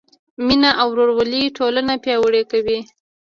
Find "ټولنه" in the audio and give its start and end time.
1.57-1.93